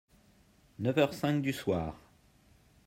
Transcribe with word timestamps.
Neuf 0.79 0.97
heures 0.97 1.13
cinq 1.13 1.43
du 1.43 1.53
soir. 1.53 1.95